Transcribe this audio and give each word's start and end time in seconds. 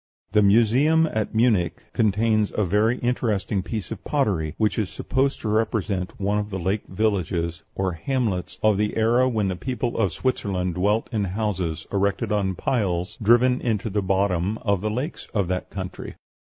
The 0.31 0.41
museum 0.41 1.07
at 1.13 1.35
Munich 1.35 1.83
contains 1.93 2.51
a 2.55 2.65
very 2.65 2.97
interesting 3.01 3.61
piece 3.61 3.91
of 3.91 4.03
pottery, 4.03 4.55
which 4.57 4.79
is 4.79 4.89
supposed 4.89 5.41
to 5.41 5.47
represent 5.47 6.19
one 6.19 6.39
of 6.39 6.49
the 6.49 6.57
lake 6.57 6.87
villages 6.87 7.61
or 7.75 7.91
hamlets 7.91 8.57
of 8.63 8.79
the 8.79 8.97
era 8.97 9.29
when 9.29 9.47
the 9.47 9.55
people 9.55 9.95
of 9.97 10.11
Switzerland 10.11 10.73
dwelt 10.73 11.07
in 11.11 11.25
houses 11.25 11.85
erected 11.93 12.31
on 12.31 12.55
piles 12.55 13.19
driven 13.21 13.61
into 13.61 13.91
the 13.91 14.01
bottom 14.01 14.57
of 14.63 14.81
the 14.81 14.89
lakes 14.89 15.27
of 15.35 15.47
that 15.49 15.69
country. 15.69 16.15